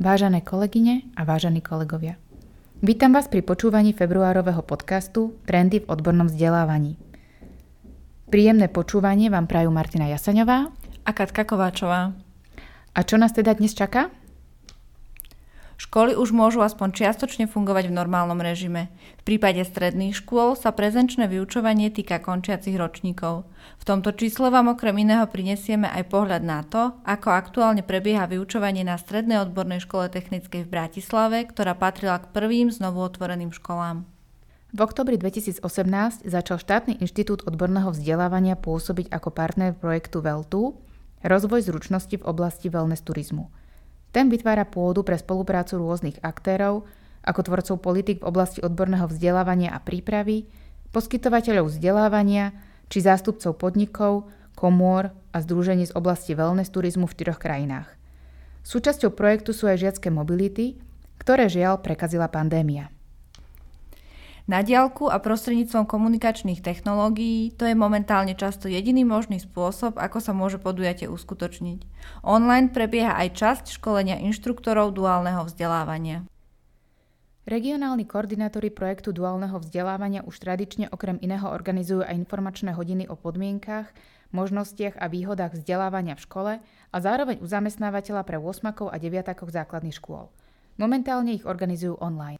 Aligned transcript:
vážené 0.00 0.40
kolegyne 0.40 1.04
a 1.12 1.28
vážení 1.28 1.60
kolegovia. 1.60 2.16
Vítam 2.80 3.12
vás 3.12 3.28
pri 3.28 3.44
počúvaní 3.44 3.92
februárového 3.92 4.64
podcastu 4.64 5.36
Trendy 5.44 5.84
v 5.84 5.92
odbornom 5.92 6.24
vzdelávaní. 6.24 6.96
Príjemné 8.32 8.72
počúvanie 8.72 9.28
vám 9.28 9.44
prajú 9.44 9.68
Martina 9.68 10.08
Jasaňová 10.08 10.72
a 11.04 11.10
Katka 11.12 11.44
Kováčová. 11.44 12.16
A 12.96 13.00
čo 13.04 13.20
nás 13.20 13.36
teda 13.36 13.52
dnes 13.52 13.76
čaká? 13.76 14.08
Školy 15.90 16.14
už 16.14 16.30
môžu 16.30 16.62
aspoň 16.62 17.02
čiastočne 17.02 17.50
fungovať 17.50 17.90
v 17.90 17.98
normálnom 17.98 18.38
režime. 18.38 18.94
V 19.18 19.34
prípade 19.34 19.58
stredných 19.66 20.22
škôl 20.22 20.54
sa 20.54 20.70
prezenčné 20.70 21.26
vyučovanie 21.26 21.90
týka 21.90 22.22
končiacich 22.22 22.78
ročníkov. 22.78 23.42
V 23.82 23.84
tomto 23.90 24.14
čísle 24.14 24.54
vám 24.54 24.70
okrem 24.70 25.02
iného 25.02 25.26
prinesieme 25.26 25.90
aj 25.90 26.14
pohľad 26.14 26.46
na 26.46 26.62
to, 26.62 26.94
ako 27.02 27.34
aktuálne 27.34 27.82
prebieha 27.82 28.30
vyučovanie 28.30 28.86
na 28.86 28.94
Strednej 29.02 29.42
odbornej 29.42 29.82
škole 29.82 30.06
technickej 30.06 30.62
v 30.62 30.70
Bratislave, 30.70 31.42
ktorá 31.50 31.74
patrila 31.74 32.22
k 32.22 32.30
prvým 32.38 32.70
znovu 32.70 33.02
otvoreným 33.02 33.50
školám. 33.50 34.06
V 34.70 34.78
oktobri 34.78 35.18
2018 35.18 35.66
začal 36.22 36.62
štátny 36.62 37.02
inštitút 37.02 37.42
odborného 37.50 37.90
vzdelávania 37.90 38.54
pôsobiť 38.54 39.10
ako 39.10 39.34
partner 39.34 39.74
projektu 39.74 40.22
VELTU, 40.22 40.78
rozvoj 41.26 41.66
zručnosti 41.66 42.14
v 42.14 42.22
oblasti 42.22 42.70
wellness 42.70 43.02
turizmu– 43.02 43.50
ten 44.10 44.26
vytvára 44.30 44.66
pôdu 44.66 45.06
pre 45.06 45.14
spoluprácu 45.18 45.78
rôznych 45.78 46.18
aktérov, 46.22 46.86
ako 47.22 47.40
tvorcov 47.46 47.76
politik 47.84 48.22
v 48.22 48.28
oblasti 48.28 48.58
odborného 48.64 49.06
vzdelávania 49.06 49.70
a 49.70 49.78
prípravy, 49.78 50.48
poskytovateľov 50.90 51.70
vzdelávania 51.70 52.56
či 52.90 53.04
zástupcov 53.04 53.54
podnikov, 53.60 54.26
komôr 54.58 55.14
a 55.30 55.38
združení 55.40 55.86
z 55.86 55.94
oblasti 55.94 56.34
wellness 56.34 56.74
turizmu 56.74 57.06
v 57.06 57.14
štyroch 57.14 57.38
krajinách. 57.38 57.88
Súčasťou 58.66 59.14
projektu 59.16 59.56
sú 59.56 59.70
aj 59.70 59.80
žiacké 59.80 60.12
mobility, 60.12 60.76
ktoré 61.16 61.48
žiaľ 61.48 61.80
prekazila 61.80 62.28
pandémia. 62.28 62.92
Na 64.50 64.66
diálku 64.66 65.06
a 65.06 65.22
prostredníctvom 65.22 65.86
komunikačných 65.86 66.58
technológií 66.58 67.54
to 67.54 67.70
je 67.70 67.78
momentálne 67.78 68.34
často 68.34 68.66
jediný 68.66 69.06
možný 69.06 69.38
spôsob, 69.38 69.94
ako 69.94 70.18
sa 70.18 70.34
môže 70.34 70.58
podujatie 70.58 71.06
uskutočniť. 71.06 71.86
Online 72.26 72.66
prebieha 72.66 73.14
aj 73.14 73.38
časť 73.38 73.64
školenia 73.78 74.18
inštruktorov 74.18 74.90
duálneho 74.90 75.46
vzdelávania. 75.46 76.26
Regionálni 77.46 78.10
koordinátori 78.10 78.74
projektu 78.74 79.14
duálneho 79.14 79.54
vzdelávania 79.62 80.26
už 80.26 80.42
tradične 80.42 80.90
okrem 80.90 81.22
iného 81.22 81.46
organizujú 81.46 82.02
aj 82.02 82.18
informačné 82.18 82.74
hodiny 82.74 83.06
o 83.06 83.14
podmienkach, 83.14 83.86
možnostiach 84.34 84.98
a 84.98 85.06
výhodách 85.06 85.62
vzdelávania 85.62 86.18
v 86.18 86.24
škole 86.26 86.52
a 86.90 86.96
zároveň 86.98 87.38
u 87.38 87.46
zamestnávateľa 87.46 88.26
pre 88.26 88.42
8 88.42 88.66
a 88.90 88.96
9 88.98 89.30
základných 89.30 89.94
škôl. 89.94 90.26
Momentálne 90.74 91.38
ich 91.38 91.46
organizujú 91.46 92.02
online. 92.02 92.39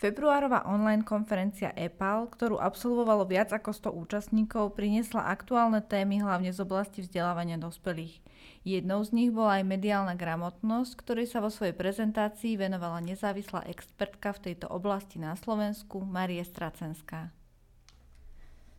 Februárová 0.00 0.64
online 0.64 1.04
konferencia 1.04 1.76
EPAL, 1.76 2.32
ktorú 2.32 2.56
absolvovalo 2.56 3.28
viac 3.28 3.52
ako 3.52 3.92
100 3.92 4.00
účastníkov, 4.00 4.72
priniesla 4.72 5.28
aktuálne 5.28 5.84
témy 5.84 6.24
hlavne 6.24 6.56
z 6.56 6.64
oblasti 6.64 7.04
vzdelávania 7.04 7.60
dospelých. 7.60 8.16
Jednou 8.64 9.04
z 9.04 9.12
nich 9.12 9.28
bola 9.28 9.60
aj 9.60 9.68
mediálna 9.68 10.16
gramotnosť, 10.16 10.96
ktorej 10.96 11.28
sa 11.28 11.44
vo 11.44 11.52
svojej 11.52 11.76
prezentácii 11.76 12.56
venovala 12.56 13.04
nezávislá 13.04 13.68
expertka 13.68 14.32
v 14.32 14.48
tejto 14.48 14.72
oblasti 14.72 15.20
na 15.20 15.36
Slovensku 15.36 16.00
Marie 16.00 16.48
Stracenská. 16.48 17.28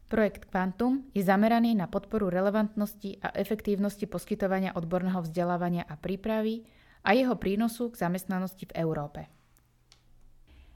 Projekt 0.09 0.49
Quantum 0.49 1.05
je 1.13 1.21
zameraný 1.21 1.77
na 1.77 1.85
podporu 1.85 2.33
relevantnosti 2.33 3.21
a 3.21 3.29
efektívnosti 3.37 4.09
poskytovania 4.09 4.73
odborného 4.73 5.21
vzdelávania 5.21 5.85
a 5.85 6.01
prípravy 6.01 6.65
a 7.05 7.13
jeho 7.13 7.37
prínosu 7.37 7.93
k 7.93 8.09
zamestnanosti 8.09 8.73
v 8.73 8.75
Európe. 8.81 9.40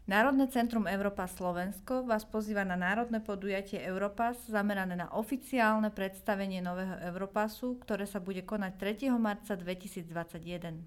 Národné 0.06 0.46
centrum 0.54 0.86
Európa 0.86 1.26
Slovensko 1.26 2.06
vás 2.06 2.30
pozýva 2.30 2.62
na 2.62 2.78
národné 2.78 3.26
podujatie 3.26 3.82
Europass 3.82 4.38
zamerané 4.46 4.94
na 4.94 5.10
oficiálne 5.10 5.90
predstavenie 5.90 6.62
nového 6.62 6.94
Europassu, 7.10 7.82
ktoré 7.82 8.06
sa 8.06 8.22
bude 8.22 8.46
konať 8.46 9.02
3. 9.02 9.10
marca 9.18 9.58
2021. 9.58 10.86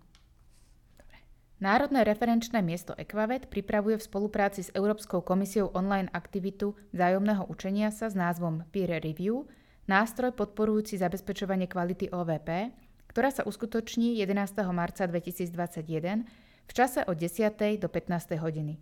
Národné 1.59 2.07
referenčné 2.07 2.63
miesto 2.63 2.95
Equavet 2.95 3.51
pripravuje 3.51 3.99
v 3.99 4.07
spolupráci 4.07 4.63
s 4.63 4.71
Európskou 4.71 5.27
komisiou 5.27 5.75
online 5.75 6.07
aktivitu 6.15 6.79
vzájomného 6.95 7.51
učenia 7.51 7.91
sa 7.91 8.07
s 8.07 8.15
názvom 8.15 8.71
Peer 8.71 9.03
Review, 9.03 9.51
nástroj 9.91 10.31
podporujúci 10.31 10.95
zabezpečovanie 10.95 11.67
kvality 11.67 12.07
OVP, 12.15 12.71
ktorá 13.11 13.35
sa 13.35 13.43
uskutoční 13.43 14.15
11. 14.23 14.63
marca 14.71 15.11
2021 15.11 16.23
v 16.71 16.71
čase 16.71 17.03
od 17.03 17.19
10. 17.19 17.83
do 17.83 17.91
15. 17.91 18.39
hodiny. 18.39 18.79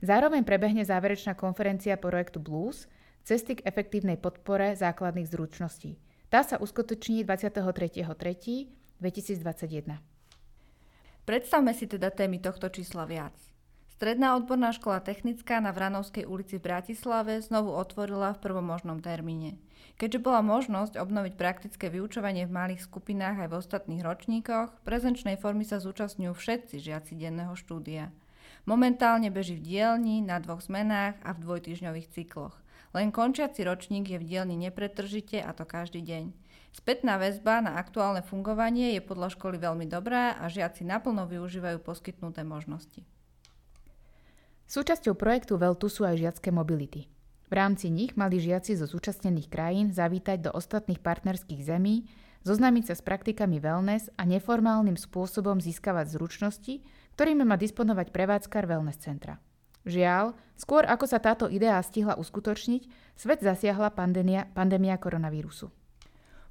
Zároveň 0.00 0.48
prebehne 0.48 0.80
záverečná 0.80 1.36
konferencia 1.36 1.92
projektu 2.00 2.40
Blues 2.40 2.88
Cesty 3.20 3.60
k 3.60 3.68
efektívnej 3.68 4.16
podpore 4.16 4.72
základných 4.72 5.28
zručností. 5.28 6.00
Tá 6.32 6.40
sa 6.40 6.56
uskutoční 6.56 7.20
23.3.2021. 7.28 10.00
Predstavme 11.28 11.76
si 11.76 11.84
teda 11.84 12.08
témy 12.08 12.40
tohto 12.40 12.72
čísla 12.72 13.04
viac. 13.04 13.36
Stredná 13.92 14.40
odborná 14.40 14.72
škola 14.72 15.04
technická 15.04 15.60
na 15.60 15.76
Vranovskej 15.76 16.24
ulici 16.24 16.56
v 16.56 16.72
Bratislave 16.72 17.44
znovu 17.44 17.76
otvorila 17.76 18.32
v 18.32 18.40
prvom 18.40 18.64
možnom 18.64 19.04
termíne. 19.04 19.60
Keďže 20.00 20.24
bola 20.24 20.40
možnosť 20.40 20.96
obnoviť 20.96 21.36
praktické 21.36 21.92
vyučovanie 21.92 22.48
v 22.48 22.56
malých 22.56 22.88
skupinách 22.88 23.44
aj 23.44 23.48
v 23.52 23.58
ostatných 23.60 24.00
ročníkoch, 24.00 24.80
prezenčnej 24.88 25.36
formy 25.36 25.68
sa 25.68 25.76
zúčastňujú 25.76 26.32
všetci 26.32 26.80
žiaci 26.80 27.20
denného 27.20 27.52
štúdia– 27.52 28.08
Momentálne 28.68 29.32
beží 29.32 29.56
v 29.56 29.64
dielni 29.64 30.20
na 30.20 30.40
dvoch 30.40 30.60
zmenách 30.60 31.16
a 31.24 31.32
v 31.32 31.42
dvojtyžňových 31.44 32.10
cykloch. 32.12 32.56
Len 32.90 33.14
končiaci 33.14 33.62
ročník 33.62 34.10
je 34.10 34.18
v 34.18 34.26
dielni 34.26 34.58
nepretržite 34.58 35.38
a 35.38 35.54
to 35.54 35.62
každý 35.62 36.02
deň. 36.02 36.34
Spätná 36.70 37.18
väzba 37.18 37.58
na 37.62 37.78
aktuálne 37.78 38.22
fungovanie 38.22 38.94
je 38.94 39.02
podľa 39.02 39.34
školy 39.34 39.58
veľmi 39.58 39.90
dobrá 39.90 40.38
a 40.38 40.46
žiaci 40.46 40.86
naplno 40.86 41.26
využívajú 41.26 41.82
poskytnuté 41.82 42.46
možnosti. 42.46 43.02
Súčasťou 44.70 45.18
projektu 45.18 45.58
VELTU 45.58 45.90
sú 45.90 46.06
aj 46.06 46.22
žiacké 46.22 46.54
mobility. 46.54 47.10
V 47.50 47.58
rámci 47.58 47.90
nich 47.90 48.14
mali 48.14 48.38
žiaci 48.38 48.78
zo 48.78 48.86
zúčastnených 48.86 49.50
krajín 49.50 49.90
zavítať 49.90 50.46
do 50.46 50.50
ostatných 50.54 51.02
partnerských 51.02 51.66
zemí, 51.66 52.06
zoznámiť 52.46 52.84
sa 52.86 52.94
s 52.94 53.02
praktikami 53.02 53.58
wellness 53.58 54.06
a 54.14 54.22
neformálnym 54.22 54.94
spôsobom 54.94 55.58
získavať 55.58 56.14
zručnosti, 56.14 56.86
ktorými 57.14 57.46
má 57.46 57.56
disponovať 57.56 58.12
prevádzkar 58.12 58.68
wellness 58.68 59.00
centra. 59.00 59.40
Žiaľ, 59.88 60.36
skôr 60.60 60.84
ako 60.84 61.08
sa 61.08 61.16
táto 61.18 61.48
idea 61.48 61.80
stihla 61.80 62.20
uskutočniť, 62.20 63.14
svet 63.16 63.40
zasiahla 63.40 63.96
pandémia, 63.96 64.44
pandémia 64.52 65.00
koronavírusu. 65.00 65.72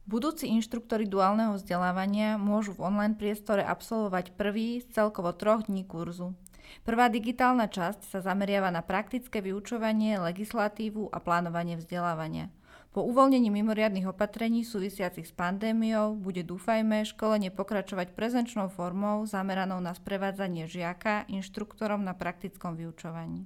Budúci 0.10 0.50
inštruktori 0.50 1.06
duálneho 1.06 1.54
vzdelávania 1.54 2.42
môžu 2.42 2.74
v 2.74 2.90
online 2.90 3.14
priestore 3.14 3.62
absolvovať 3.62 4.34
prvý 4.34 4.82
z 4.82 4.90
celkovo 4.90 5.30
troch 5.38 5.70
dní 5.70 5.86
kurzu. 5.86 6.34
Prvá 6.82 7.14
digitálna 7.14 7.70
časť 7.70 8.10
sa 8.10 8.20
zameriava 8.26 8.74
na 8.74 8.82
praktické 8.82 9.38
vyučovanie, 9.38 10.18
legislatívu 10.18 11.14
a 11.14 11.18
plánovanie 11.22 11.78
vzdelávania. 11.78 12.50
Po 12.90 13.06
uvoľnení 13.06 13.54
mimoriadnych 13.54 14.10
opatrení 14.10 14.66
súvisiacich 14.66 15.30
s 15.30 15.34
pandémiou 15.34 16.18
bude, 16.18 16.42
dúfajme, 16.42 17.06
školenie 17.06 17.54
pokračovať 17.54 18.18
prezenčnou 18.18 18.74
formou 18.74 19.22
zameranou 19.30 19.78
na 19.78 19.94
sprevádzanie 19.94 20.66
žiaka 20.66 21.30
inštruktorom 21.30 22.02
na 22.02 22.18
praktickom 22.18 22.74
vyučovaní. 22.74 23.46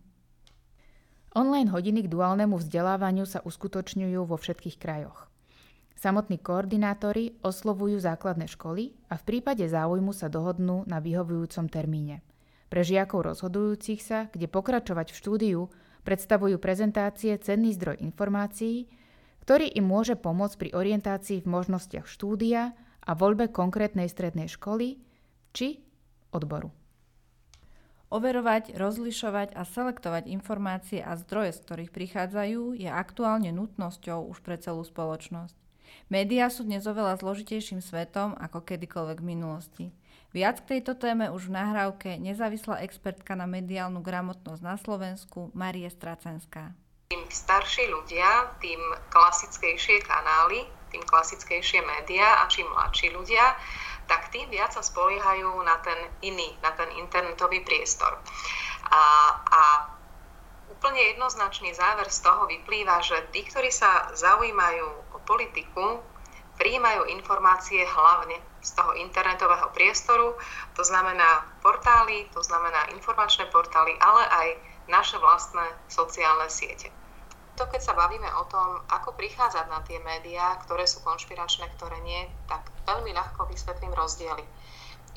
Online 1.36 1.68
hodiny 1.68 2.06
k 2.06 2.12
duálnemu 2.14 2.56
vzdelávaniu 2.62 3.26
sa 3.28 3.42
uskutočňujú 3.42 4.22
vo 4.24 4.38
všetkých 4.38 4.78
krajoch. 4.80 5.28
Samotní 5.98 6.38
koordinátori 6.38 7.36
oslovujú 7.42 7.98
základné 7.98 8.46
školy 8.52 8.96
a 9.10 9.18
v 9.18 9.24
prípade 9.24 9.66
záujmu 9.66 10.14
sa 10.14 10.30
dohodnú 10.30 10.86
na 10.86 11.02
vyhovujúcom 11.02 11.68
termíne. 11.72 12.22
Pre 12.70 12.82
žiakov 12.82 13.34
rozhodujúcich 13.34 14.02
sa, 14.02 14.28
kde 14.34 14.50
pokračovať 14.50 15.14
v 15.14 15.20
štúdiu, 15.20 15.60
predstavujú 16.04 16.60
prezentácie 16.60 17.38
cenný 17.40 17.72
zdroj 17.78 18.02
informácií, 18.02 18.90
ktorý 19.44 19.68
im 19.76 19.84
môže 19.84 20.16
pomôcť 20.16 20.56
pri 20.56 20.70
orientácii 20.72 21.44
v 21.44 21.52
možnostiach 21.52 22.08
štúdia 22.08 22.72
a 23.04 23.12
voľbe 23.12 23.52
konkrétnej 23.52 24.08
strednej 24.08 24.48
školy 24.48 25.04
či 25.52 25.84
odboru. 26.32 26.72
Overovať, 28.08 28.78
rozlišovať 28.80 29.58
a 29.58 29.68
selektovať 29.68 30.32
informácie 30.32 31.04
a 31.04 31.18
zdroje, 31.20 31.58
z 31.58 31.60
ktorých 31.66 31.92
prichádzajú, 31.92 32.78
je 32.78 32.88
aktuálne 32.88 33.52
nutnosťou 33.52 34.32
už 34.32 34.40
pre 34.46 34.56
celú 34.56 34.86
spoločnosť. 34.86 35.58
Média 36.08 36.48
sú 36.48 36.64
dnes 36.64 36.86
oveľa 36.86 37.20
zložitejším 37.20 37.82
svetom 37.82 38.38
ako 38.38 38.64
kedykoľvek 38.64 39.18
v 39.18 39.30
minulosti. 39.34 39.86
Viac 40.30 40.62
k 40.62 40.78
tejto 40.78 40.94
téme 40.98 41.30
už 41.30 41.50
v 41.50 41.58
nahrávke 41.58 42.22
nezávislá 42.22 42.86
expertka 42.86 43.34
na 43.34 43.50
mediálnu 43.50 44.02
gramotnosť 44.02 44.62
na 44.62 44.78
Slovensku 44.78 45.54
Marie 45.54 45.90
Stracenská. 45.90 46.74
Tým 47.14 47.30
starší 47.30 47.94
ľudia, 47.94 48.58
tým 48.58 48.82
klasickejšie 49.14 50.02
kanály, 50.02 50.66
tým 50.90 51.06
klasickejšie 51.06 51.86
médiá 51.86 52.42
a 52.42 52.50
čím 52.50 52.66
mladší 52.74 53.14
ľudia, 53.14 53.54
tak 54.10 54.34
tým 54.34 54.50
viac 54.50 54.74
sa 54.74 54.82
spoliehajú 54.82 55.62
na 55.62 55.78
ten 55.86 56.10
iný, 56.26 56.58
na 56.66 56.74
ten 56.74 56.90
internetový 56.98 57.62
priestor. 57.62 58.18
A, 58.90 59.30
a 59.46 59.62
úplne 60.74 61.14
jednoznačný 61.14 61.78
záver 61.78 62.10
z 62.10 62.18
toho 62.26 62.50
vyplýva, 62.50 62.98
že 63.06 63.30
tí, 63.30 63.46
ktorí 63.46 63.70
sa 63.70 64.10
zaujímajú 64.18 65.14
o 65.14 65.22
politiku, 65.22 66.02
prijímajú 66.58 67.14
informácie 67.14 67.86
hlavne 67.86 68.42
z 68.58 68.74
toho 68.74 68.98
internetového 68.98 69.70
priestoru, 69.70 70.34
to 70.74 70.82
znamená 70.82 71.46
portály, 71.62 72.26
to 72.34 72.42
znamená 72.42 72.90
informačné 72.90 73.46
portály, 73.54 73.94
ale 74.02 74.26
aj 74.26 74.48
naše 74.90 75.22
vlastné 75.22 75.66
sociálne 75.86 76.50
siete. 76.50 77.03
To, 77.54 77.70
keď 77.70 77.82
sa 77.86 77.94
bavíme 77.94 78.26
o 78.42 78.44
tom, 78.50 78.82
ako 78.90 79.14
prichádzať 79.14 79.66
na 79.70 79.80
tie 79.86 80.02
médiá, 80.02 80.58
ktoré 80.66 80.90
sú 80.90 81.06
konšpiračné, 81.06 81.70
ktoré 81.78 82.02
nie, 82.02 82.26
tak 82.50 82.66
veľmi 82.90 83.14
ľahko 83.14 83.46
vysvetlím 83.46 83.94
rozdiely. 83.94 84.42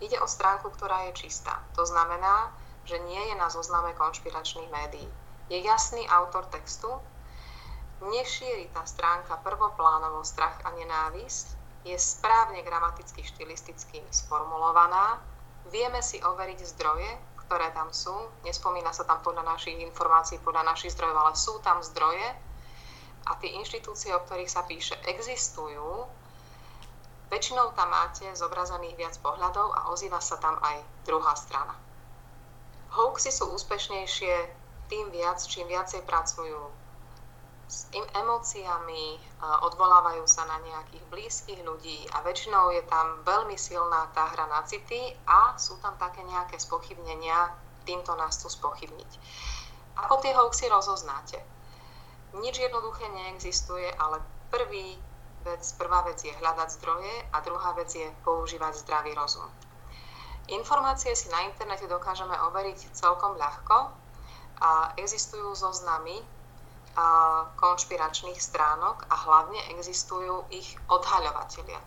Ide 0.04 0.20
o 0.20 0.28
stránku, 0.28 0.68
ktorá 0.76 1.08
je 1.08 1.24
čistá. 1.24 1.64
To 1.80 1.88
znamená, 1.88 2.52
že 2.84 3.00
nie 3.08 3.18
je 3.32 3.34
na 3.40 3.48
zozname 3.48 3.96
konšpiračných 3.96 4.68
médií. 4.68 5.08
Je 5.48 5.64
jasný 5.64 6.04
autor 6.12 6.44
textu, 6.52 6.92
nešíri 8.04 8.68
tá 8.76 8.84
stránka 8.84 9.40
prvoplánovo 9.40 10.20
strach 10.20 10.60
a 10.68 10.76
nenávisť, 10.76 11.56
je 11.86 11.96
správne 11.96 12.60
gramaticky, 12.66 13.22
štilisticky 13.22 14.02
sformulovaná, 14.10 15.22
vieme 15.70 16.02
si 16.02 16.18
overiť 16.18 16.60
zdroje, 16.76 17.10
ktoré 17.46 17.70
tam 17.70 17.94
sú. 17.94 18.14
Nespomína 18.42 18.90
sa 18.90 19.06
tam 19.06 19.22
podľa 19.22 19.46
našich 19.46 19.78
informácií, 19.78 20.42
podľa 20.42 20.66
našich 20.66 20.92
zdrojov, 20.98 21.16
ale 21.16 21.32
sú 21.38 21.54
tam 21.62 21.78
zdroje 21.80 22.26
a 23.26 23.30
tie 23.38 23.54
inštitúcie, 23.58 24.14
o 24.14 24.22
ktorých 24.22 24.50
sa 24.50 24.62
píše, 24.66 24.94
existujú. 25.06 26.06
Väčšinou 27.26 27.74
tam 27.74 27.90
máte 27.90 28.26
zobrazených 28.38 28.98
viac 28.98 29.14
pohľadov 29.18 29.74
a 29.74 29.80
ozýva 29.90 30.22
sa 30.22 30.38
tam 30.38 30.58
aj 30.62 30.78
druhá 31.06 31.34
strana. 31.34 31.74
Hoaxy 32.94 33.34
sú 33.34 33.50
úspešnejšie 33.50 34.34
tým 34.86 35.10
viac, 35.10 35.42
čím 35.42 35.66
viacej 35.66 36.06
pracujú 36.06 36.85
s 37.66 37.90
emóciami, 37.92 39.18
odvolávajú 39.42 40.22
sa 40.30 40.46
na 40.46 40.62
nejakých 40.62 41.04
blízkych 41.10 41.60
ľudí 41.66 42.06
a 42.14 42.22
väčšinou 42.22 42.70
je 42.70 42.82
tam 42.86 43.26
veľmi 43.26 43.58
silná 43.58 44.06
tá 44.14 44.30
hra 44.30 44.46
na 44.46 44.62
city 44.62 45.10
a 45.26 45.58
sú 45.58 45.74
tam 45.82 45.98
také 45.98 46.22
nejaké 46.22 46.62
spochybnenia, 46.62 47.50
týmto 47.82 48.14
nás 48.14 48.38
chcú 48.38 48.50
spochybniť. 48.54 49.10
Ako 50.06 50.22
tie 50.22 50.30
hoaxy 50.34 50.70
rozoznáte? 50.70 51.42
Nič 52.38 52.54
jednoduché 52.58 53.08
neexistuje, 53.10 53.90
ale 53.98 54.22
prvý 54.50 54.94
vec, 55.42 55.62
prvá 55.78 56.02
vec 56.06 56.22
je 56.22 56.34
hľadať 56.34 56.68
zdroje 56.78 57.14
a 57.34 57.36
druhá 57.42 57.74
vec 57.74 57.90
je 57.90 58.06
používať 58.22 58.82
zdravý 58.82 59.14
rozum. 59.14 59.46
Informácie 60.46 61.14
si 61.18 61.26
na 61.34 61.42
internete 61.46 61.90
dokážeme 61.90 62.34
overiť 62.50 62.94
celkom 62.94 63.34
ľahko 63.34 63.90
a 64.62 64.94
existujú 64.94 65.54
zoznamy 65.58 66.22
konšpiračných 67.60 68.40
stránok 68.40 69.06
a 69.08 69.14
hlavne 69.14 69.60
existujú 69.76 70.48
ich 70.50 70.76
odhaľovateľia. 70.88 71.84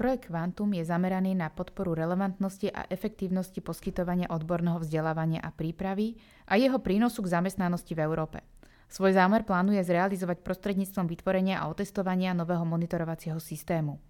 Projekt 0.00 0.32
Quantum 0.32 0.72
je 0.72 0.80
zameraný 0.80 1.36
na 1.36 1.52
podporu 1.52 1.92
relevantnosti 1.92 2.72
a 2.72 2.88
efektívnosti 2.88 3.60
poskytovania 3.60 4.32
odborného 4.32 4.80
vzdelávania 4.80 5.44
a 5.44 5.52
prípravy 5.52 6.16
a 6.48 6.56
jeho 6.56 6.80
prínosu 6.80 7.20
k 7.20 7.36
zamestnanosti 7.36 7.92
v 7.92 8.00
Európe. 8.08 8.40
Svoj 8.88 9.12
zámer 9.12 9.44
plánuje 9.44 9.84
zrealizovať 9.84 10.40
prostredníctvom 10.40 11.04
vytvorenia 11.04 11.60
a 11.60 11.68
otestovania 11.68 12.32
nového 12.32 12.64
monitorovacieho 12.64 13.36
systému. 13.38 14.00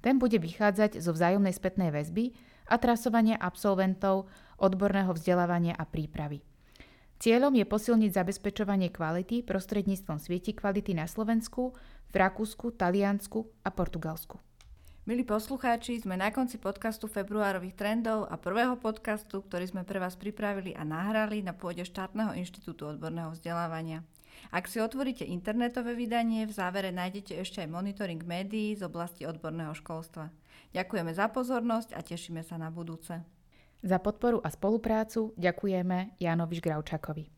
Ten 0.00 0.16
bude 0.16 0.40
vychádzať 0.40 0.96
zo 0.98 1.12
vzájomnej 1.12 1.52
spätnej 1.52 1.92
väzby 1.92 2.32
a 2.64 2.80
trasovania 2.80 3.36
absolventov 3.36 4.26
odborného 4.56 5.12
vzdelávania 5.12 5.76
a 5.76 5.84
prípravy. 5.84 6.40
Cieľom 7.24 7.56
je 7.56 7.64
posilniť 7.64 8.20
zabezpečovanie 8.20 8.92
kvality 8.92 9.40
prostredníctvom 9.48 10.20
svieti 10.20 10.52
kvality 10.52 10.92
na 10.92 11.08
Slovensku, 11.08 11.72
v 12.12 12.14
Rakúsku, 12.20 12.76
Taliansku 12.76 13.48
a 13.64 13.72
Portugalsku. 13.72 14.36
Milí 15.08 15.24
poslucháči, 15.24 16.04
sme 16.04 16.20
na 16.20 16.28
konci 16.28 16.60
podcastu 16.60 17.08
februárových 17.08 17.80
trendov 17.80 18.28
a 18.28 18.36
prvého 18.36 18.76
podcastu, 18.76 19.40
ktorý 19.40 19.64
sme 19.64 19.88
pre 19.88 20.04
vás 20.04 20.20
pripravili 20.20 20.76
a 20.76 20.84
nahrali 20.84 21.40
na 21.40 21.56
pôde 21.56 21.88
štátneho 21.88 22.36
inštitútu 22.36 22.92
odborného 22.92 23.32
vzdelávania. 23.32 24.04
Ak 24.52 24.68
si 24.68 24.84
otvoríte 24.84 25.24
internetové 25.24 25.96
vydanie, 25.96 26.44
v 26.44 26.52
závere 26.52 26.92
nájdete 26.92 27.40
ešte 27.40 27.64
aj 27.64 27.72
monitoring 27.72 28.20
médií 28.20 28.76
z 28.76 28.84
oblasti 28.84 29.24
odborného 29.24 29.72
školstva. 29.72 30.28
Ďakujeme 30.76 31.16
za 31.16 31.32
pozornosť 31.32 31.96
a 31.96 32.04
tešíme 32.04 32.44
sa 32.44 32.60
na 32.60 32.68
budúce. 32.68 33.24
Za 33.84 34.00
podporu 34.00 34.40
a 34.40 34.48
spoluprácu 34.48 35.36
ďakujeme 35.36 36.16
Jánovi 36.16 36.56
Žgravčakovi. 36.56 37.33